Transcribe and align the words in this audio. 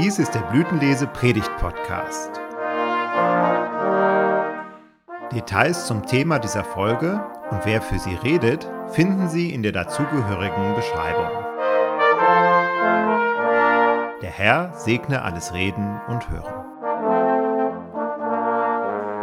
Dies 0.00 0.20
ist 0.20 0.32
der 0.32 0.42
Blütenlese 0.42 1.08
Predigt 1.08 1.50
Podcast. 1.58 2.30
Details 5.32 5.88
zum 5.88 6.06
Thema 6.06 6.38
dieser 6.38 6.62
Folge 6.62 7.20
und 7.50 7.66
wer 7.66 7.82
für 7.82 7.98
sie 7.98 8.14
redet, 8.14 8.70
finden 8.92 9.28
Sie 9.28 9.52
in 9.52 9.64
der 9.64 9.72
dazugehörigen 9.72 10.76
Beschreibung. 10.76 11.32
Der 14.22 14.30
Herr 14.30 14.72
segne 14.74 15.22
alles 15.22 15.52
Reden 15.52 16.00
und 16.06 16.30
Hören. 16.30 16.54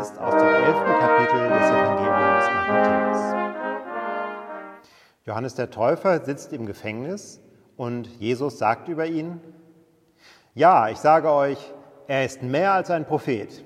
ist 0.02 0.20
aus 0.20 0.36
dem 0.36 0.50
elften 0.50 1.00
Kapitel 1.00 1.50
des 1.52 1.70
Evangeliums 1.70 2.46
nach 2.54 2.68
Matthäus. 2.68 3.36
Johannes 5.26 5.56
der 5.56 5.70
Täufer 5.70 6.20
sitzt 6.26 6.52
im 6.52 6.66
Gefängnis 6.66 7.40
und 7.78 8.08
Jesus 8.20 8.58
sagt 8.58 8.90
über 8.90 9.06
ihn, 9.06 9.40
ja, 10.56 10.90
ich 10.90 10.98
sage 10.98 11.30
euch, 11.32 11.74
er 12.08 12.26
ist 12.26 12.42
mehr 12.42 12.72
als 12.72 12.90
ein 12.90 13.06
Prophet. 13.06 13.64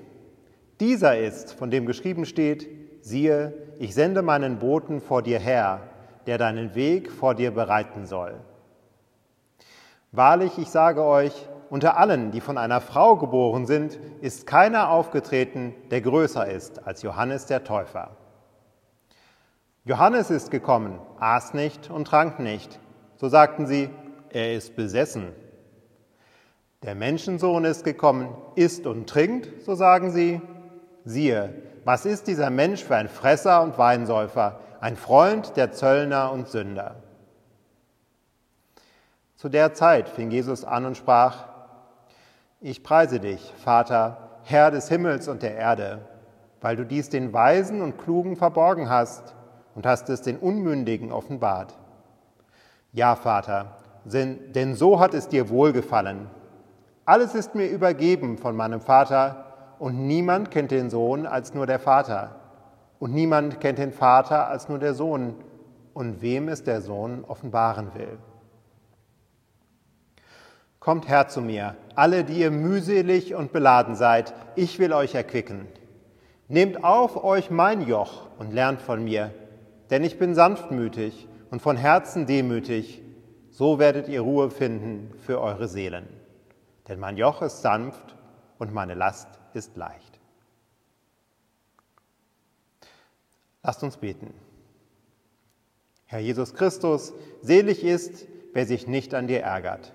Dieser 0.80 1.18
ist, 1.18 1.54
von 1.54 1.70
dem 1.70 1.86
geschrieben 1.86 2.26
steht, 2.26 2.68
siehe, 3.00 3.54
ich 3.78 3.94
sende 3.94 4.22
meinen 4.22 4.58
Boten 4.58 5.00
vor 5.00 5.22
dir 5.22 5.38
her, 5.38 5.80
der 6.26 6.36
deinen 6.36 6.74
Weg 6.74 7.10
vor 7.10 7.34
dir 7.34 7.52
bereiten 7.52 8.06
soll. 8.06 8.34
Wahrlich, 10.12 10.58
ich 10.58 10.68
sage 10.68 11.04
euch, 11.04 11.48
unter 11.70 11.96
allen, 11.96 12.32
die 12.32 12.40
von 12.40 12.58
einer 12.58 12.80
Frau 12.80 13.16
geboren 13.16 13.66
sind, 13.66 13.96
ist 14.20 14.46
keiner 14.46 14.90
aufgetreten, 14.90 15.74
der 15.92 16.00
größer 16.00 16.46
ist 16.48 16.84
als 16.84 17.02
Johannes 17.02 17.46
der 17.46 17.62
Täufer. 17.62 18.16
Johannes 19.84 20.30
ist 20.30 20.50
gekommen, 20.50 20.98
aß 21.20 21.54
nicht 21.54 21.88
und 21.88 22.06
trank 22.06 22.40
nicht. 22.40 22.80
So 23.16 23.28
sagten 23.28 23.66
sie, 23.66 23.90
er 24.30 24.54
ist 24.54 24.74
besessen. 24.74 25.28
Der 26.82 26.94
Menschensohn 26.94 27.66
ist 27.66 27.84
gekommen, 27.84 28.34
isst 28.54 28.86
und 28.86 29.06
trinkt, 29.06 29.64
so 29.66 29.74
sagen 29.74 30.10
sie. 30.12 30.40
Siehe, 31.04 31.54
was 31.84 32.06
ist 32.06 32.26
dieser 32.26 32.48
Mensch 32.48 32.82
für 32.82 32.96
ein 32.96 33.08
Fresser 33.08 33.62
und 33.62 33.76
Weinsäufer, 33.76 34.60
ein 34.80 34.96
Freund 34.96 35.56
der 35.58 35.72
Zöllner 35.72 36.32
und 36.32 36.48
Sünder? 36.48 36.96
Zu 39.36 39.50
der 39.50 39.74
Zeit 39.74 40.08
fing 40.08 40.30
Jesus 40.30 40.64
an 40.64 40.86
und 40.86 40.96
sprach, 40.96 41.48
Ich 42.60 42.82
preise 42.82 43.20
dich, 43.20 43.52
Vater, 43.62 44.40
Herr 44.44 44.70
des 44.70 44.88
Himmels 44.88 45.28
und 45.28 45.42
der 45.42 45.56
Erde, 45.56 46.08
weil 46.62 46.76
du 46.76 46.86
dies 46.86 47.10
den 47.10 47.34
Weisen 47.34 47.82
und 47.82 47.98
Klugen 47.98 48.36
verborgen 48.36 48.88
hast 48.88 49.34
und 49.74 49.84
hast 49.84 50.08
es 50.08 50.22
den 50.22 50.38
Unmündigen 50.38 51.12
offenbart. 51.12 51.74
Ja, 52.92 53.16
Vater, 53.16 53.76
denn 54.04 54.74
so 54.74 54.98
hat 54.98 55.12
es 55.12 55.28
dir 55.28 55.50
wohlgefallen. 55.50 56.39
Alles 57.10 57.34
ist 57.34 57.56
mir 57.56 57.66
übergeben 57.66 58.38
von 58.38 58.54
meinem 58.54 58.80
Vater 58.80 59.74
und 59.80 60.06
niemand 60.06 60.52
kennt 60.52 60.70
den 60.70 60.90
Sohn 60.90 61.26
als 61.26 61.54
nur 61.54 61.66
der 61.66 61.80
Vater. 61.80 62.36
Und 63.00 63.12
niemand 63.12 63.58
kennt 63.58 63.80
den 63.80 63.90
Vater 63.90 64.46
als 64.46 64.68
nur 64.68 64.78
der 64.78 64.94
Sohn. 64.94 65.34
Und 65.92 66.22
wem 66.22 66.48
es 66.48 66.62
der 66.62 66.80
Sohn 66.80 67.24
offenbaren 67.26 67.96
will. 67.96 68.16
Kommt 70.78 71.08
her 71.08 71.26
zu 71.26 71.40
mir, 71.40 71.74
alle, 71.96 72.22
die 72.22 72.38
ihr 72.38 72.52
mühselig 72.52 73.34
und 73.34 73.52
beladen 73.52 73.96
seid, 73.96 74.32
ich 74.54 74.78
will 74.78 74.92
euch 74.92 75.16
erquicken. 75.16 75.66
Nehmt 76.46 76.84
auf 76.84 77.24
euch 77.24 77.50
mein 77.50 77.88
Joch 77.88 78.28
und 78.38 78.54
lernt 78.54 78.80
von 78.80 79.02
mir, 79.02 79.34
denn 79.90 80.04
ich 80.04 80.16
bin 80.16 80.36
sanftmütig 80.36 81.26
und 81.50 81.60
von 81.60 81.76
Herzen 81.76 82.26
demütig, 82.26 83.02
so 83.50 83.80
werdet 83.80 84.06
ihr 84.06 84.20
Ruhe 84.20 84.48
finden 84.48 85.10
für 85.26 85.40
eure 85.40 85.66
Seelen 85.66 86.19
denn 86.90 86.98
mein 86.98 87.16
Joch 87.16 87.40
ist 87.40 87.62
sanft 87.62 88.16
und 88.58 88.74
meine 88.74 88.94
Last 88.94 89.28
ist 89.54 89.76
leicht. 89.76 90.18
Lasst 93.62 93.84
uns 93.84 93.96
beten. 93.96 94.34
Herr 96.06 96.18
Jesus 96.18 96.52
Christus, 96.52 97.12
selig 97.42 97.84
ist, 97.84 98.26
wer 98.52 98.66
sich 98.66 98.88
nicht 98.88 99.14
an 99.14 99.28
dir 99.28 99.40
ärgert. 99.40 99.92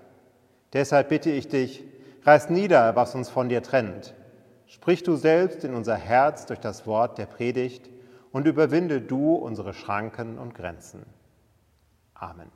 Deshalb 0.72 1.10
bitte 1.10 1.30
ich 1.30 1.48
dich, 1.48 1.84
reiß 2.24 2.48
nieder, 2.48 2.96
was 2.96 3.14
uns 3.14 3.28
von 3.28 3.50
dir 3.50 3.62
trennt. 3.62 4.14
Sprich 4.66 5.02
du 5.02 5.16
selbst 5.16 5.64
in 5.64 5.74
unser 5.74 5.96
Herz 5.96 6.46
durch 6.46 6.60
das 6.60 6.86
Wort 6.86 7.18
der 7.18 7.26
Predigt 7.26 7.90
und 8.32 8.46
überwinde 8.46 9.02
du 9.02 9.34
unsere 9.34 9.74
Schranken 9.74 10.38
und 10.38 10.54
Grenzen. 10.54 11.04
Amen. 12.14 12.50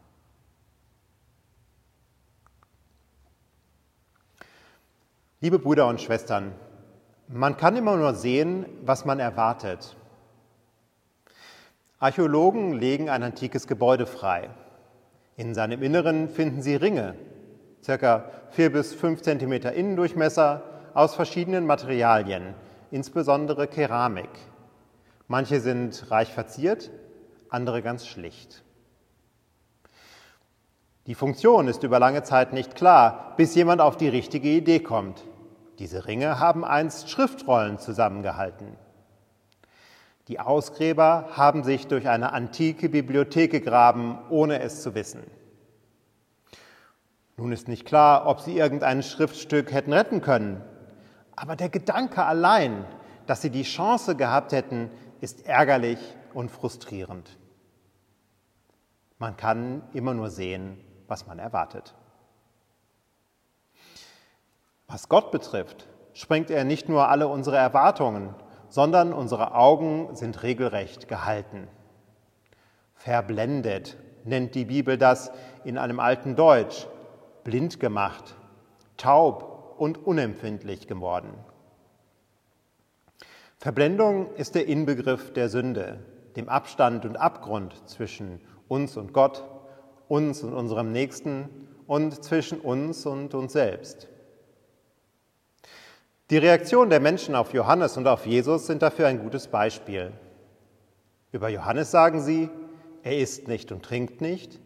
Liebe 5.43 5.59
Brüder 5.59 5.87
und 5.89 6.03
Schwestern, 6.03 6.53
man 7.27 7.57
kann 7.57 7.75
immer 7.75 7.97
nur 7.97 8.13
sehen, 8.13 8.67
was 8.83 9.07
man 9.07 9.21
erwartet. 9.21 9.97
Archäologen 11.99 12.75
legen 12.75 13.09
ein 13.09 13.23
antikes 13.23 13.67
Gebäude 13.67 14.05
frei. 14.05 14.51
In 15.37 15.55
seinem 15.55 15.83
Inneren 15.83 16.29
finden 16.29 16.61
sie 16.61 16.75
Ringe, 16.77 17.15
circa 17.83 18.27
vier 18.51 18.71
bis 18.71 18.93
fünf 18.93 19.23
Zentimeter 19.23 19.73
Innendurchmesser, 19.73 20.63
aus 20.93 21.15
verschiedenen 21.15 21.65
Materialien, 21.65 22.53
insbesondere 22.91 23.67
Keramik. 23.67 24.29
Manche 25.27 25.61
sind 25.61 26.11
reich 26.11 26.35
verziert, 26.35 26.91
andere 27.49 27.81
ganz 27.81 28.07
schlicht. 28.07 28.63
Die 31.07 31.15
Funktion 31.15 31.67
ist 31.67 31.83
über 31.83 31.99
lange 31.99 32.25
Zeit 32.25 32.53
nicht 32.53 32.75
klar, 32.75 33.33
bis 33.39 33.55
jemand 33.55 33.81
auf 33.81 33.97
die 33.97 34.09
richtige 34.09 34.51
Idee 34.51 34.81
kommt. 34.81 35.25
Diese 35.81 36.07
Ringe 36.07 36.39
haben 36.39 36.63
einst 36.63 37.09
Schriftrollen 37.09 37.79
zusammengehalten. 37.79 38.77
Die 40.29 40.39
Ausgräber 40.39 41.31
haben 41.33 41.65
sich 41.65 41.87
durch 41.87 42.07
eine 42.07 42.35
antike 42.35 42.91
Bibliothek 42.91 43.51
gegraben, 43.51 44.19
ohne 44.29 44.61
es 44.61 44.83
zu 44.83 44.95
wissen. 44.95 45.23
Nun 47.39 47.51
ist 47.51 47.67
nicht 47.67 47.87
klar, 47.87 48.27
ob 48.27 48.41
sie 48.41 48.59
irgendein 48.59 49.03
Schriftstück 49.03 49.73
hätten 49.73 49.95
retten 49.95 50.21
können, 50.21 50.63
aber 51.35 51.57
der 51.57 51.71
Gedanke 51.71 52.25
allein, 52.25 52.85
dass 53.27 53.41
sie 53.41 53.49
die 53.49 53.63
Chance 53.63 54.17
gehabt 54.17 54.53
hätten, 54.53 54.91
ist 55.23 55.47
ärgerlich 55.47 55.99
und 56.35 56.51
frustrierend. 56.51 57.39
Man 59.19 59.39
kann 59.39 59.83
immer 59.95 60.13
nur 60.13 60.29
sehen, 60.29 60.79
was 61.09 61.27
man 61.27 61.39
erwartet. 61.39 61.95
Was 64.91 65.09
Gott 65.09 65.31
betrifft, 65.31 65.87
sprengt 66.15 66.51
er 66.51 66.65
nicht 66.65 66.89
nur 66.89 67.09
alle 67.09 67.29
unsere 67.29 67.57
Erwartungen, 67.57 68.35
sondern 68.69 69.13
unsere 69.13 69.55
Augen 69.55 70.17
sind 70.17 70.43
regelrecht 70.43 71.07
gehalten. 71.07 71.69
Verblendet 72.95 73.97
nennt 74.25 74.57
die 74.57 74.65
Bibel 74.65 74.99
das 74.99 75.31
in 75.63 75.79
einem 75.79 76.01
alten 76.01 76.35
Deutsch, 76.35 76.89
blind 77.45 77.79
gemacht, 77.79 78.35
taub 78.97 79.77
und 79.79 80.05
unempfindlich 80.05 80.89
geworden. 80.89 81.35
Verblendung 83.59 84.35
ist 84.35 84.57
der 84.57 84.67
Inbegriff 84.67 85.33
der 85.33 85.49
Sünde, 85.49 86.01
dem 86.35 86.49
Abstand 86.49 87.05
und 87.05 87.17
Abgrund 87.17 87.89
zwischen 87.89 88.41
uns 88.67 88.97
und 88.97 89.13
Gott, 89.13 89.45
uns 90.09 90.43
und 90.43 90.53
unserem 90.53 90.91
Nächsten 90.91 91.49
und 91.87 92.25
zwischen 92.25 92.61
uns 92.61 93.07
und 93.07 93.35
uns 93.35 93.53
selbst. 93.53 94.09
Die 96.31 96.39
Reaktion 96.39 96.91
der 96.91 97.01
Menschen 97.01 97.35
auf 97.35 97.53
Johannes 97.53 97.97
und 97.97 98.07
auf 98.07 98.25
Jesus 98.25 98.69
sind 98.69 98.83
dafür 98.83 99.09
ein 99.09 99.19
gutes 99.19 99.49
Beispiel. 99.49 100.13
Über 101.33 101.49
Johannes 101.49 101.91
sagen 101.91 102.21
sie, 102.21 102.49
er 103.03 103.19
isst 103.19 103.49
nicht 103.49 103.73
und 103.73 103.85
trinkt 103.85 104.21
nicht, 104.21 104.61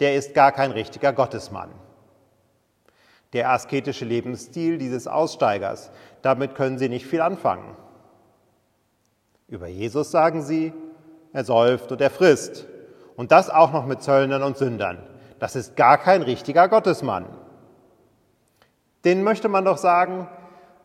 der 0.00 0.14
ist 0.14 0.32
gar 0.32 0.50
kein 0.50 0.70
richtiger 0.70 1.12
Gottesmann. 1.12 1.70
Der 3.34 3.50
asketische 3.50 4.06
Lebensstil 4.06 4.78
dieses 4.78 5.06
Aussteigers, 5.06 5.90
damit 6.22 6.54
können 6.54 6.78
sie 6.78 6.88
nicht 6.88 7.06
viel 7.06 7.20
anfangen. 7.20 7.76
Über 9.46 9.66
Jesus 9.66 10.10
sagen 10.10 10.40
sie, 10.40 10.72
er 11.34 11.44
säuft 11.44 11.92
und 11.92 12.00
er 12.00 12.10
frisst. 12.10 12.66
Und 13.16 13.30
das 13.30 13.50
auch 13.50 13.72
noch 13.72 13.84
mit 13.84 14.02
Zöllnern 14.02 14.42
und 14.42 14.56
Sündern. 14.56 15.02
Das 15.38 15.54
ist 15.54 15.76
gar 15.76 15.98
kein 15.98 16.22
richtiger 16.22 16.68
Gottesmann. 16.68 17.26
Den 19.04 19.22
möchte 19.22 19.48
man 19.48 19.64
doch 19.64 19.76
sagen, 19.76 20.28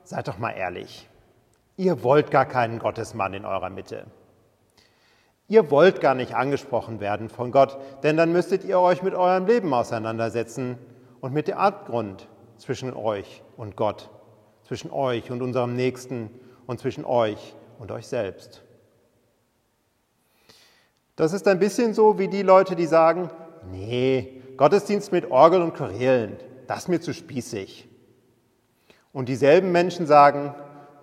Seid 0.10 0.28
doch 0.28 0.40
mal 0.40 0.54
ehrlich. 0.54 1.08
Ihr 1.78 2.02
wollt 2.02 2.32
gar 2.32 2.48
keinen 2.48 2.80
Gottesmann 2.80 3.36
in 3.36 3.46
eurer 3.46 3.70
Mitte. 3.70 4.08
Ihr 5.48 5.70
wollt 5.70 6.02
gar 6.02 6.16
nicht 6.16 6.34
angesprochen 6.34 7.00
werden 7.00 7.30
von 7.30 7.52
Gott, 7.52 7.78
denn 8.02 8.18
dann 8.18 8.32
müsstet 8.32 8.64
ihr 8.64 8.80
euch 8.80 9.04
mit 9.04 9.14
eurem 9.14 9.46
Leben 9.46 9.72
auseinandersetzen 9.72 10.80
und 11.22 11.32
mit 11.32 11.48
dem 11.48 11.60
Abgrund 11.60 12.28
zwischen 12.58 12.92
euch 12.96 13.44
und 13.56 13.76
Gott, 13.76 14.10
zwischen 14.64 14.90
euch 14.90 15.30
und 15.30 15.44
unserem 15.44 15.76
Nächsten 15.76 16.32
und 16.66 16.80
zwischen 16.80 17.06
euch 17.06 17.54
und 17.78 17.92
euch 17.92 18.08
selbst. 18.08 18.64
Das 21.18 21.34
ist 21.34 21.48
ein 21.48 21.60
bisschen 21.60 21.94
so 21.94 22.18
wie 22.18 22.30
die 22.30 22.42
Leute, 22.42 22.76
die 22.76 22.88
sagen, 22.88 23.30
nee, 23.72 24.42
Gottesdienst 24.58 25.12
mit 25.12 25.30
Orgel 25.30 25.62
und 25.62 25.76
Chorälen, 25.76 26.38
das 26.66 26.80
ist 26.80 26.88
mir 26.88 27.00
zu 27.00 27.14
spießig. 27.14 27.89
Und 29.12 29.30
dieselben 29.30 29.72
Menschen 29.72 30.06
sagen, 30.06 30.54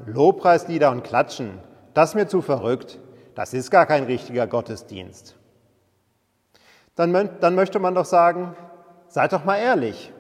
Lobpreislieder 0.04 0.90
und 0.90 1.04
Klatschen, 1.04 1.58
das 1.94 2.10
ist 2.10 2.14
mir 2.14 2.28
zu 2.28 2.42
verrückt, 2.42 2.98
das 3.34 3.54
ist 3.54 3.70
gar 3.70 3.86
kein 3.86 4.04
richtiger 4.04 4.46
Gottesdienst. 4.46 5.36
Dann, 6.94 7.30
dann 7.40 7.54
möchte 7.54 7.78
man 7.78 7.94
doch 7.94 8.04
sagen, 8.04 8.54
seid 9.08 9.32
doch 9.32 9.44
mal 9.44 9.58
ehrlich, 9.58 10.12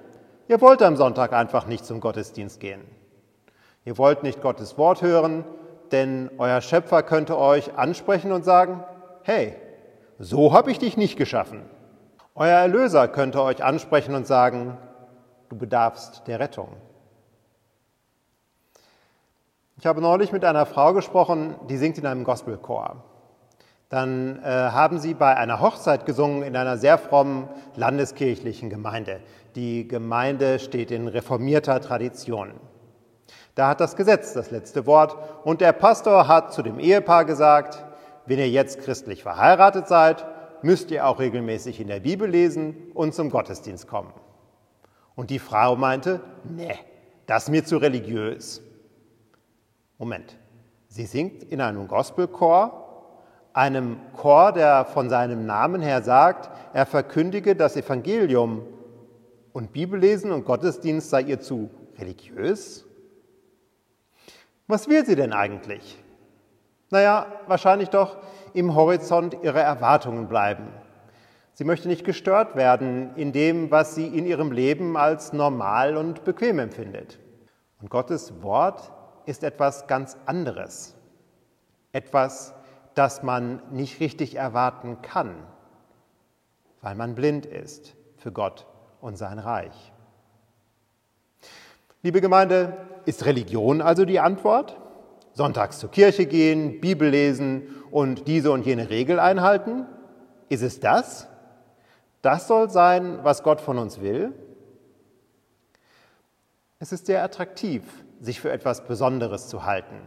ihr 0.48 0.60
wollt 0.60 0.82
am 0.82 0.96
Sonntag 0.96 1.32
einfach 1.32 1.66
nicht 1.66 1.84
zum 1.84 2.00
Gottesdienst 2.00 2.60
gehen. 2.60 2.82
Ihr 3.84 3.98
wollt 3.98 4.22
nicht 4.22 4.42
Gottes 4.42 4.76
Wort 4.78 5.00
hören, 5.00 5.44
denn 5.92 6.30
euer 6.38 6.60
Schöpfer 6.60 7.02
könnte 7.02 7.38
euch 7.38 7.78
ansprechen 7.78 8.32
und 8.32 8.44
sagen, 8.44 8.82
hey, 9.22 9.54
so 10.18 10.52
habe 10.52 10.70
ich 10.70 10.78
dich 10.78 10.96
nicht 10.96 11.16
geschaffen. 11.16 11.62
Euer 12.34 12.58
Erlöser 12.58 13.08
könnte 13.08 13.42
euch 13.42 13.62
ansprechen 13.62 14.14
und 14.14 14.26
sagen, 14.26 14.76
du 15.48 15.56
bedarfst 15.56 16.26
der 16.26 16.40
Rettung. 16.40 16.68
Ich 19.78 19.84
habe 19.84 20.00
neulich 20.00 20.32
mit 20.32 20.42
einer 20.42 20.64
Frau 20.64 20.94
gesprochen, 20.94 21.54
die 21.68 21.76
singt 21.76 21.98
in 21.98 22.06
einem 22.06 22.24
Gospelchor. 22.24 23.04
Dann 23.90 24.42
äh, 24.42 24.48
haben 24.48 24.98
sie 24.98 25.12
bei 25.12 25.36
einer 25.36 25.60
Hochzeit 25.60 26.06
gesungen 26.06 26.42
in 26.42 26.56
einer 26.56 26.78
sehr 26.78 26.96
frommen 26.96 27.50
landeskirchlichen 27.74 28.70
Gemeinde. 28.70 29.20
Die 29.54 29.86
Gemeinde 29.86 30.60
steht 30.60 30.90
in 30.90 31.08
reformierter 31.08 31.82
Tradition. 31.82 32.52
Da 33.54 33.68
hat 33.68 33.80
das 33.80 33.96
Gesetz 33.96 34.32
das 34.32 34.50
letzte 34.50 34.86
Wort 34.86 35.14
und 35.44 35.60
der 35.60 35.72
Pastor 35.72 36.26
hat 36.26 36.54
zu 36.54 36.62
dem 36.62 36.78
Ehepaar 36.78 37.26
gesagt, 37.26 37.84
wenn 38.24 38.38
ihr 38.38 38.48
jetzt 38.48 38.80
christlich 38.80 39.22
verheiratet 39.22 39.88
seid, 39.88 40.24
müsst 40.62 40.90
ihr 40.90 41.06
auch 41.06 41.20
regelmäßig 41.20 41.80
in 41.80 41.88
der 41.88 42.00
Bibel 42.00 42.30
lesen 42.30 42.76
und 42.94 43.14
zum 43.14 43.28
Gottesdienst 43.28 43.86
kommen. 43.86 44.14
Und 45.14 45.28
die 45.28 45.38
Frau 45.38 45.76
meinte, 45.76 46.20
nee, 46.44 46.78
das 47.26 47.44
ist 47.44 47.50
mir 47.50 47.64
zu 47.64 47.76
religiös. 47.76 48.62
Moment, 49.98 50.36
sie 50.88 51.06
singt 51.06 51.42
in 51.44 51.60
einem 51.60 51.88
Gospelchor, 51.88 52.86
einem 53.52 53.98
Chor, 54.14 54.52
der 54.52 54.84
von 54.84 55.08
seinem 55.08 55.46
Namen 55.46 55.80
her 55.80 56.02
sagt, 56.02 56.50
er 56.74 56.84
verkündige 56.84 57.56
das 57.56 57.76
Evangelium 57.76 58.66
und 59.54 59.72
Bibellesen 59.72 60.32
und 60.32 60.44
Gottesdienst 60.44 61.08
sei 61.08 61.22
ihr 61.22 61.40
zu 61.40 61.70
religiös? 61.98 62.84
Was 64.66 64.88
will 64.88 65.06
sie 65.06 65.16
denn 65.16 65.32
eigentlich? 65.32 65.96
Naja, 66.90 67.26
wahrscheinlich 67.46 67.88
doch 67.88 68.18
im 68.52 68.74
Horizont 68.74 69.36
ihrer 69.42 69.62
Erwartungen 69.62 70.28
bleiben. 70.28 70.68
Sie 71.54 71.64
möchte 71.64 71.88
nicht 71.88 72.04
gestört 72.04 72.54
werden 72.54 73.16
in 73.16 73.32
dem, 73.32 73.70
was 73.70 73.94
sie 73.94 74.06
in 74.06 74.26
ihrem 74.26 74.52
Leben 74.52 74.98
als 74.98 75.32
normal 75.32 75.96
und 75.96 76.24
bequem 76.24 76.58
empfindet. 76.58 77.18
Und 77.80 77.88
Gottes 77.88 78.42
Wort 78.42 78.92
ist 79.26 79.42
etwas 79.42 79.86
ganz 79.86 80.16
anderes. 80.24 80.94
Etwas, 81.92 82.54
das 82.94 83.22
man 83.22 83.60
nicht 83.70 84.00
richtig 84.00 84.36
erwarten 84.36 85.02
kann, 85.02 85.34
weil 86.80 86.94
man 86.94 87.14
blind 87.14 87.44
ist 87.44 87.94
für 88.16 88.32
Gott 88.32 88.66
und 89.00 89.16
sein 89.18 89.38
Reich. 89.38 89.92
Liebe 92.02 92.20
Gemeinde, 92.20 92.76
ist 93.04 93.24
Religion 93.24 93.80
also 93.80 94.04
die 94.04 94.20
Antwort? 94.20 94.80
Sonntags 95.32 95.78
zur 95.78 95.90
Kirche 95.90 96.26
gehen, 96.26 96.80
Bibel 96.80 97.08
lesen 97.08 97.68
und 97.90 98.26
diese 98.26 98.50
und 98.50 98.64
jene 98.64 98.90
Regel 98.90 99.18
einhalten? 99.18 99.86
Ist 100.48 100.62
es 100.62 100.80
das? 100.80 101.28
Das 102.22 102.48
soll 102.48 102.70
sein, 102.70 103.20
was 103.22 103.42
Gott 103.42 103.60
von 103.60 103.78
uns 103.78 104.00
will? 104.00 104.32
Es 106.78 106.92
ist 106.92 107.06
sehr 107.06 107.22
attraktiv, 107.22 107.82
sich 108.20 108.40
für 108.40 108.50
etwas 108.50 108.84
Besonderes 108.84 109.48
zu 109.48 109.64
halten. 109.64 110.00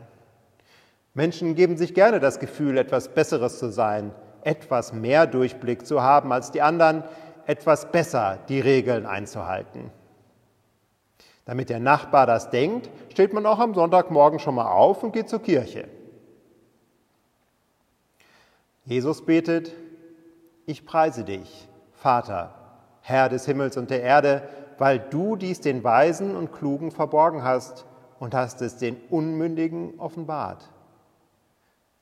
Menschen 1.14 1.56
geben 1.56 1.78
sich 1.78 1.94
gerne 1.94 2.20
das 2.20 2.40
Gefühl, 2.40 2.78
etwas 2.78 3.10
Besseres 3.10 3.60
zu 3.60 3.70
sein, 3.70 4.12
etwas 4.44 4.94
mehr 4.94 5.28
Durchblick 5.28 5.86
zu 5.86 6.02
haben 6.02 6.32
als 6.32 6.52
die 6.52 6.62
anderen, 6.62 7.04
etwas 7.46 7.92
besser 7.92 8.40
die 8.48 8.60
Regeln 8.60 9.06
einzuhalten. 9.06 9.92
Damit 11.46 11.70
der 11.70 11.80
Nachbar 11.80 12.28
das 12.28 12.52
denkt, 12.52 12.90
steht 13.12 13.34
man 13.34 13.46
auch 13.46 13.60
am 13.60 13.74
Sonntagmorgen 13.74 14.40
schon 14.40 14.56
mal 14.56 14.72
auf 14.72 15.04
und 15.04 15.14
geht 15.14 15.30
zur 15.30 15.42
Kirche. 15.42 15.88
Jesus 18.86 19.26
betet, 19.26 19.74
ich 20.66 20.86
preise 20.86 21.24
dich, 21.24 21.68
Vater, 21.94 22.54
Herr 23.02 23.30
des 23.30 23.46
Himmels 23.46 23.78
und 23.78 23.90
der 23.90 24.04
Erde, 24.04 24.48
weil 24.78 25.00
du 25.00 25.36
dies 25.36 25.60
den 25.60 25.84
Weisen 25.84 26.36
und 26.36 26.54
Klugen 26.54 26.92
verborgen 26.92 27.44
hast 27.44 27.86
und 28.20 28.34
hast 28.34 28.62
es 28.62 28.78
den 28.78 28.98
Unmündigen 29.10 30.00
offenbart. 30.00 30.70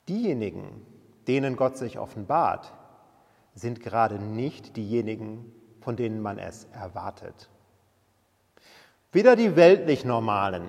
Diejenigen, 0.08 0.86
denen 1.28 1.56
Gott 1.56 1.78
sich 1.78 2.00
offenbart, 2.00 2.74
sind 3.54 3.82
gerade 3.82 4.16
nicht 4.16 4.78
diejenigen, 4.78 5.52
von 5.82 5.96
denen 5.96 6.22
man 6.22 6.38
es 6.40 6.66
erwartet. 6.74 7.50
Weder 9.12 9.36
die 9.36 9.56
weltlich 9.56 10.06
Normalen, 10.06 10.64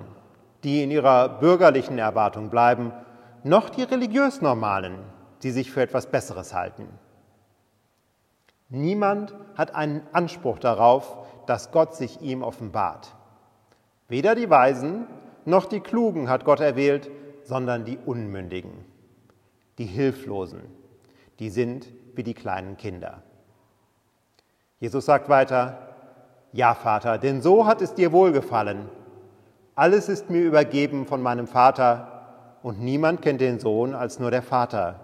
die 0.63 0.83
in 0.83 0.91
ihrer 0.91 1.29
bürgerlichen 1.29 1.97
Erwartung 1.97 2.49
bleiben, 2.49 2.93
noch 3.43 3.69
die 3.69 3.83
religiös 3.83 4.41
Normalen, 4.41 4.97
die 5.43 5.51
sich 5.51 5.71
für 5.71 5.81
etwas 5.81 6.07
Besseres 6.07 6.53
halten. 6.53 6.87
Niemand 8.69 9.33
hat 9.55 9.73
einen 9.73 10.01
Anspruch 10.11 10.59
darauf, 10.59 11.17
dass 11.47 11.71
Gott 11.71 11.95
sich 11.95 12.21
ihm 12.21 12.43
offenbart. 12.43 13.15
Weder 14.07 14.35
die 14.35 14.49
Weisen 14.49 15.07
noch 15.45 15.65
die 15.65 15.79
Klugen 15.79 16.29
hat 16.29 16.45
Gott 16.45 16.59
erwählt, 16.59 17.09
sondern 17.43 17.85
die 17.85 17.97
Unmündigen, 17.97 18.71
die 19.77 19.85
Hilflosen, 19.85 20.61
die 21.39 21.49
sind 21.49 21.87
wie 22.15 22.23
die 22.23 22.33
kleinen 22.33 22.77
Kinder. 22.77 23.23
Jesus 24.79 25.05
sagt 25.05 25.29
weiter, 25.29 25.89
ja, 26.51 26.73
Vater, 26.73 27.17
denn 27.17 27.41
so 27.41 27.65
hat 27.65 27.81
es 27.81 27.93
dir 27.93 28.11
wohlgefallen. 28.11 28.89
Alles 29.75 30.09
ist 30.09 30.29
mir 30.29 30.41
übergeben 30.41 31.05
von 31.05 31.21
meinem 31.21 31.47
Vater, 31.47 32.15
und 32.61 32.81
niemand 32.81 33.21
kennt 33.21 33.39
den 33.39 33.59
Sohn 33.59 33.95
als 33.95 34.19
nur 34.19 34.31
der 34.31 34.41
Vater, 34.41 34.99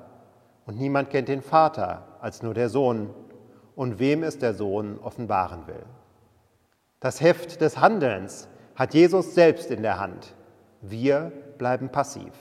und 0.66 0.78
niemand 0.78 1.10
kennt 1.10 1.30
den 1.30 1.42
Vater 1.42 2.04
als 2.20 2.44
nur 2.44 2.54
der 2.54 2.70
Sohn, 2.70 3.10
und 3.76 4.00
wem 4.00 4.24
es 4.24 4.40
der 4.40 4.54
Sohn 4.54 5.00
offenbaren 5.00 5.68
will. 5.68 5.84
Das 7.00 7.22
Heft 7.22 7.62
des 7.62 7.80
Handelns 7.80 8.48
hat 8.76 8.94
Jesus 8.94 9.34
selbst 9.34 9.72
in 9.72 9.82
der 9.82 10.00
Hand. 10.00 10.34
Wir 10.82 11.32
bleiben 11.58 11.90
passiv. 11.90 12.32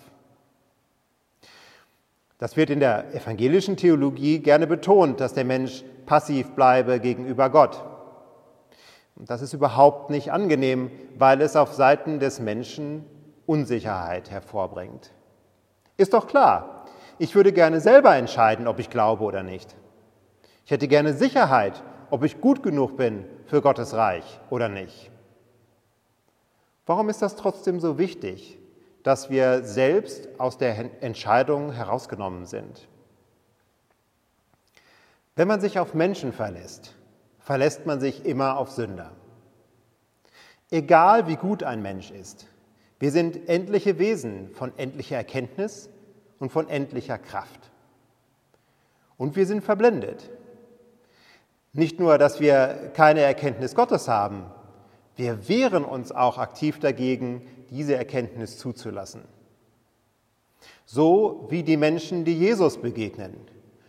Das 2.38 2.56
wird 2.56 2.70
in 2.70 2.80
der 2.80 3.14
evangelischen 3.14 3.76
Theologie 3.76 4.40
gerne 4.40 4.66
betont, 4.66 5.20
dass 5.20 5.34
der 5.34 5.44
Mensch 5.44 5.84
passiv 6.04 6.50
bleibe 6.50 7.00
gegenüber 7.00 7.48
Gott. 7.48 7.82
Und 9.16 9.30
das 9.30 9.42
ist 9.42 9.52
überhaupt 9.52 10.10
nicht 10.10 10.32
angenehm, 10.32 10.90
weil 11.16 11.40
es 11.40 11.54
auf 11.54 11.72
Seiten 11.72 12.18
des 12.18 12.40
Menschen 12.40 13.04
Unsicherheit 13.46 14.30
hervorbringt. 14.30 15.12
Ist 15.96 16.12
doch 16.12 16.26
klar, 16.26 16.86
ich 17.18 17.36
würde 17.36 17.52
gerne 17.52 17.80
selber 17.80 18.16
entscheiden, 18.16 18.66
ob 18.66 18.80
ich 18.80 18.90
glaube 18.90 19.22
oder 19.22 19.44
nicht. 19.44 19.76
Ich 20.64 20.72
hätte 20.72 20.88
gerne 20.88 21.14
Sicherheit, 21.14 21.82
ob 22.10 22.24
ich 22.24 22.40
gut 22.40 22.62
genug 22.64 22.96
bin 22.96 23.24
für 23.46 23.62
Gottes 23.62 23.94
Reich 23.94 24.40
oder 24.50 24.68
nicht. 24.68 25.12
Warum 26.86 27.08
ist 27.08 27.22
das 27.22 27.36
trotzdem 27.36 27.80
so 27.80 27.98
wichtig, 27.98 28.58
dass 29.02 29.30
wir 29.30 29.64
selbst 29.64 30.28
aus 30.38 30.58
der 30.58 31.02
Entscheidung 31.02 31.72
herausgenommen 31.72 32.46
sind? 32.46 32.88
Wenn 35.36 35.48
man 35.48 35.60
sich 35.60 35.78
auf 35.78 35.94
Menschen 35.94 36.32
verlässt, 36.32 36.94
verlässt 37.38 37.86
man 37.86 38.00
sich 38.00 38.24
immer 38.24 38.58
auf 38.58 38.70
Sünder. 38.70 39.12
Egal 40.70 41.26
wie 41.26 41.36
gut 41.36 41.62
ein 41.62 41.82
Mensch 41.82 42.10
ist, 42.10 42.46
wir 42.98 43.10
sind 43.10 43.48
endliche 43.48 43.98
Wesen 43.98 44.50
von 44.54 44.72
endlicher 44.78 45.16
Erkenntnis 45.16 45.90
und 46.38 46.52
von 46.52 46.68
endlicher 46.68 47.18
Kraft. 47.18 47.70
Und 49.16 49.36
wir 49.36 49.46
sind 49.46 49.62
verblendet. 49.62 50.30
Nicht 51.72 51.98
nur, 51.98 52.18
dass 52.18 52.40
wir 52.40 52.92
keine 52.94 53.20
Erkenntnis 53.20 53.74
Gottes 53.74 54.08
haben, 54.08 54.46
wir 55.16 55.48
wehren 55.48 55.84
uns 55.84 56.12
auch 56.12 56.38
aktiv 56.38 56.80
dagegen, 56.80 57.42
diese 57.70 57.96
Erkenntnis 57.96 58.58
zuzulassen. 58.58 59.22
So 60.84 61.46
wie 61.48 61.62
die 61.62 61.76
Menschen, 61.76 62.24
die 62.24 62.36
Jesus 62.36 62.78
begegnen. 62.78 63.34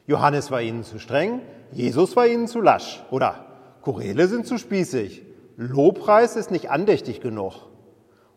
Johannes 0.07 0.51
war 0.51 0.61
ihnen 0.61 0.83
zu 0.83 0.99
streng, 0.99 1.41
Jesus 1.71 2.15
war 2.15 2.27
ihnen 2.27 2.47
zu 2.47 2.61
lasch. 2.61 3.03
Oder 3.11 3.45
Choräle 3.81 4.27
sind 4.27 4.47
zu 4.47 4.57
spießig. 4.57 5.23
Lobpreis 5.57 6.35
ist 6.35 6.51
nicht 6.51 6.69
andächtig 6.69 7.21
genug. 7.21 7.67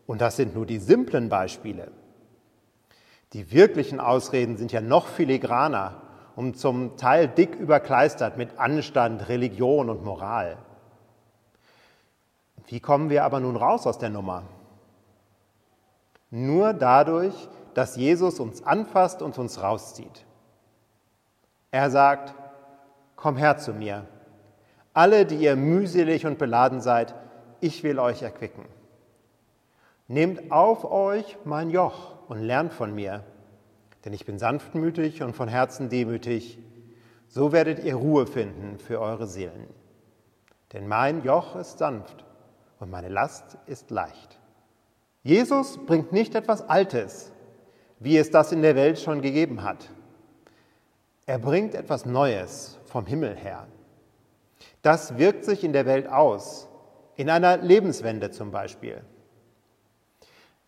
Und 0.07 0.21
das 0.21 0.37
sind 0.37 0.55
nur 0.55 0.65
die 0.65 0.79
simplen 0.79 1.29
Beispiele. 1.29 1.91
Die 3.33 3.51
wirklichen 3.51 3.99
Ausreden 3.99 4.57
sind 4.57 4.71
ja 4.71 4.81
noch 4.81 5.07
filigraner 5.07 6.01
und 6.35 6.57
zum 6.57 6.97
Teil 6.97 7.27
dick 7.27 7.55
überkleistert 7.55 8.37
mit 8.37 8.57
Anstand, 8.57 9.29
Religion 9.29 9.89
und 9.89 10.03
Moral. 10.03 10.57
Wie 12.69 12.79
kommen 12.79 13.09
wir 13.09 13.23
aber 13.23 13.39
nun 13.39 13.55
raus 13.55 13.87
aus 13.87 13.97
der 13.97 14.11
Nummer? 14.11 14.43
Nur 16.29 16.73
dadurch, 16.73 17.33
dass 17.73 17.95
Jesus 17.95 18.39
uns 18.39 18.63
anfasst 18.63 19.23
und 19.23 19.39
uns 19.39 19.63
rauszieht. 19.63 20.23
Er 21.71 21.89
sagt, 21.89 22.35
komm 23.15 23.37
her 23.37 23.57
zu 23.57 23.73
mir, 23.73 24.05
alle, 24.93 25.25
die 25.25 25.37
ihr 25.37 25.55
mühselig 25.55 26.27
und 26.27 26.37
beladen 26.37 26.79
seid, 26.79 27.15
ich 27.59 27.83
will 27.83 27.97
euch 27.97 28.21
erquicken. 28.21 28.65
Nehmt 30.07 30.51
auf 30.51 30.85
euch 30.85 31.37
mein 31.45 31.71
Joch 31.71 32.17
und 32.27 32.39
lernt 32.39 32.73
von 32.73 32.93
mir, 32.93 33.23
denn 34.05 34.13
ich 34.13 34.27
bin 34.27 34.37
sanftmütig 34.37 35.23
und 35.23 35.35
von 35.35 35.47
Herzen 35.47 35.89
demütig, 35.89 36.59
so 37.29 37.51
werdet 37.51 37.83
ihr 37.83 37.95
Ruhe 37.95 38.27
finden 38.27 38.77
für 38.77 38.99
eure 38.99 39.25
Seelen. 39.25 39.67
Denn 40.73 40.87
mein 40.87 41.23
Joch 41.23 41.55
ist 41.55 41.79
sanft 41.79 42.25
und 42.79 42.89
meine 42.89 43.09
Last 43.09 43.57
ist 43.65 43.91
leicht. 43.91 44.39
Jesus 45.23 45.77
bringt 45.85 46.11
nicht 46.11 46.33
etwas 46.35 46.67
Altes, 46.67 47.31
wie 47.99 48.17
es 48.17 48.31
das 48.31 48.51
in 48.51 48.61
der 48.61 48.75
Welt 48.75 48.99
schon 48.99 49.21
gegeben 49.21 49.63
hat. 49.63 49.89
Er 51.25 51.39
bringt 51.39 51.75
etwas 51.75 52.05
Neues 52.05 52.79
vom 52.85 53.05
Himmel 53.05 53.35
her. 53.35 53.67
Das 54.81 55.17
wirkt 55.17 55.43
sich 55.43 55.63
in 55.63 55.73
der 55.73 55.85
Welt 55.85 56.07
aus, 56.07 56.67
in 57.15 57.29
einer 57.29 57.57
Lebenswende 57.57 58.31
zum 58.31 58.51
Beispiel. 58.51 59.01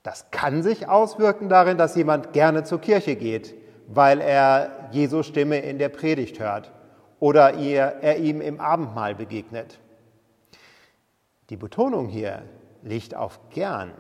Das 0.04 0.30
kann 0.32 0.64
sich 0.64 0.88
auswirken 0.88 1.48
darin, 1.48 1.78
dass 1.78 1.96
jemand 1.96 2.34
gerne 2.34 2.64
zur 2.64 2.82
Kirche 2.82 3.16
geht, 3.16 3.56
weil 3.88 4.20
er 4.20 4.90
Jesu 4.92 5.24
Stimme 5.24 5.60
in 5.60 5.80
der 5.80 5.90
Predigt 5.90 6.40
hört 6.40 6.72
oder 7.20 7.54
er 7.54 8.18
ihm 8.18 8.42
im 8.42 8.60
Abendmahl 8.60 9.16
begegnet. 9.16 9.80
Die 11.52 11.58
Betonung 11.58 12.08
hier 12.08 12.44
liegt 12.82 13.14
auf 13.14 13.50
gern. 13.50 13.92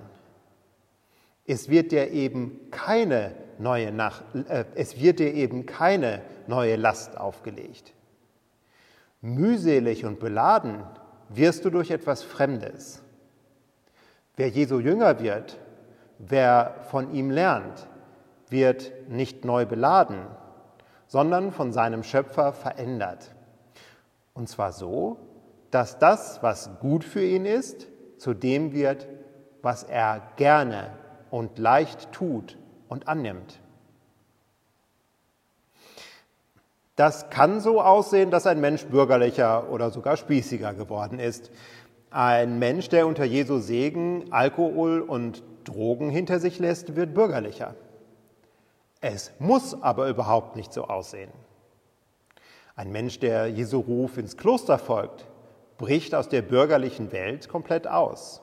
Es 1.45 1.67
wird 1.67 1.91
dir 1.91 2.09
eben 2.09 2.71
keine 2.71 3.35
neue, 3.59 3.91
Nacht, 3.91 4.23
äh, 4.47 4.63
es 4.75 5.01
wird 5.01 5.19
dir 5.19 5.33
eben 5.33 5.65
keine 5.65 6.21
neue 6.47 6.77
Last 6.77 7.17
aufgelegt. 7.17 7.93
Mühselig 9.19 10.05
und 10.05 10.21
beladen 10.21 10.85
wirst 11.27 11.65
du 11.65 11.69
durch 11.69 11.91
etwas 11.91 12.23
Fremdes. 12.23 13.03
Wer 14.37 14.47
Jesu 14.47 14.79
Jünger 14.79 15.19
wird, 15.19 15.59
wer 16.19 16.75
von 16.89 17.13
ihm 17.13 17.31
lernt, 17.31 17.85
wird 18.47 18.93
nicht 19.09 19.43
neu 19.43 19.65
beladen, 19.65 20.25
sondern 21.05 21.51
von 21.51 21.73
seinem 21.73 22.03
Schöpfer 22.03 22.53
verändert. 22.53 23.35
Und 24.33 24.47
zwar 24.47 24.71
so, 24.71 25.17
dass 25.71 25.97
das, 25.99 26.43
was 26.43 26.69
gut 26.79 27.03
für 27.03 27.23
ihn 27.23 27.45
ist, 27.45 27.87
zu 28.17 28.33
dem 28.33 28.73
wird, 28.73 29.07
was 29.61 29.83
er 29.83 30.21
gerne 30.35 30.91
und 31.29 31.57
leicht 31.57 32.11
tut 32.11 32.57
und 32.89 33.07
annimmt. 33.07 33.59
Das 36.95 37.29
kann 37.29 37.61
so 37.61 37.81
aussehen, 37.81 38.29
dass 38.31 38.45
ein 38.45 38.59
Mensch 38.59 38.85
bürgerlicher 38.85 39.71
oder 39.71 39.89
sogar 39.89 40.17
spießiger 40.17 40.73
geworden 40.73 41.19
ist. 41.19 41.49
Ein 42.11 42.59
Mensch, 42.59 42.89
der 42.89 43.07
unter 43.07 43.23
Jesu 43.23 43.59
Segen 43.59 44.31
Alkohol 44.31 44.99
und 44.99 45.41
Drogen 45.63 46.09
hinter 46.09 46.39
sich 46.39 46.59
lässt, 46.59 46.95
wird 46.95 47.13
bürgerlicher. 47.13 47.75
Es 48.99 49.31
muss 49.39 49.81
aber 49.81 50.09
überhaupt 50.09 50.55
nicht 50.55 50.73
so 50.73 50.83
aussehen. 50.83 51.31
Ein 52.75 52.91
Mensch, 52.91 53.19
der 53.19 53.47
Jesu 53.47 53.79
Ruf 53.79 54.17
ins 54.17 54.37
Kloster 54.37 54.77
folgt, 54.77 55.25
bricht 55.81 56.15
aus 56.15 56.29
der 56.29 56.43
bürgerlichen 56.43 57.11
Welt 57.11 57.49
komplett 57.49 57.87
aus. 57.87 58.41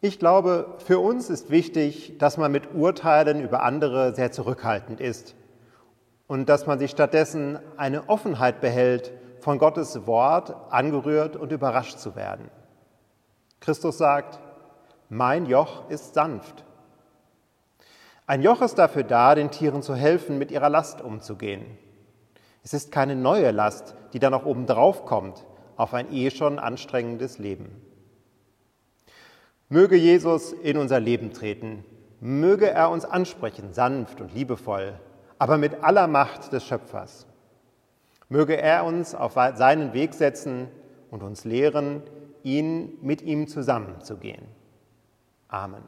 Ich 0.00 0.18
glaube, 0.18 0.74
für 0.84 0.98
uns 0.98 1.28
ist 1.28 1.50
wichtig, 1.50 2.16
dass 2.18 2.38
man 2.38 2.50
mit 2.50 2.74
Urteilen 2.74 3.40
über 3.42 3.62
andere 3.62 4.14
sehr 4.14 4.32
zurückhaltend 4.32 5.00
ist 5.00 5.36
und 6.26 6.48
dass 6.48 6.66
man 6.66 6.78
sich 6.78 6.90
stattdessen 6.90 7.60
eine 7.76 8.08
Offenheit 8.08 8.60
behält, 8.60 9.12
von 9.40 9.58
Gottes 9.58 10.06
Wort 10.06 10.54
angerührt 10.70 11.36
und 11.36 11.52
überrascht 11.52 11.98
zu 11.98 12.16
werden. 12.16 12.50
Christus 13.60 13.98
sagt, 13.98 14.38
mein 15.08 15.46
Joch 15.46 15.88
ist 15.90 16.14
sanft. 16.14 16.64
Ein 18.26 18.42
Joch 18.42 18.62
ist 18.62 18.78
dafür 18.78 19.02
da, 19.02 19.34
den 19.34 19.50
Tieren 19.50 19.82
zu 19.82 19.94
helfen, 19.94 20.38
mit 20.38 20.50
ihrer 20.50 20.68
Last 20.70 21.02
umzugehen. 21.02 21.64
Es 22.62 22.74
ist 22.74 22.92
keine 22.92 23.16
neue 23.16 23.50
Last, 23.50 23.94
die 24.12 24.18
dann 24.18 24.32
noch 24.32 24.46
obendrauf 24.46 25.04
kommt 25.04 25.44
auf 25.80 25.94
ein 25.94 26.12
eh 26.12 26.30
schon 26.30 26.58
anstrengendes 26.58 27.38
Leben. 27.38 27.70
Möge 29.70 29.96
Jesus 29.96 30.52
in 30.52 30.76
unser 30.76 31.00
Leben 31.00 31.32
treten, 31.32 31.84
möge 32.20 32.68
er 32.68 32.90
uns 32.90 33.06
ansprechen, 33.06 33.72
sanft 33.72 34.20
und 34.20 34.34
liebevoll, 34.34 35.00
aber 35.38 35.56
mit 35.56 35.82
aller 35.82 36.06
Macht 36.06 36.52
des 36.52 36.66
Schöpfers. 36.66 37.26
Möge 38.28 38.60
er 38.60 38.84
uns 38.84 39.14
auf 39.14 39.32
seinen 39.32 39.94
Weg 39.94 40.12
setzen 40.12 40.68
und 41.10 41.22
uns 41.22 41.46
lehren, 41.46 42.02
ihn 42.42 42.98
mit 43.00 43.22
ihm 43.22 43.48
zusammenzugehen. 43.48 44.44
Amen. 45.48 45.82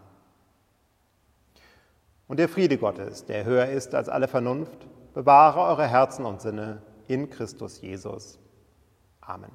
Und 2.28 2.38
der 2.38 2.48
Friede 2.48 2.78
Gottes, 2.78 3.26
der 3.26 3.44
höher 3.44 3.66
ist 3.66 3.94
als 3.94 4.08
alle 4.08 4.26
Vernunft, 4.26 4.88
bewahre 5.12 5.60
eure 5.60 5.86
Herzen 5.86 6.24
und 6.24 6.40
Sinne 6.40 6.80
in 7.08 7.28
Christus 7.28 7.82
Jesus. 7.82 8.38
Amen. 9.20 9.50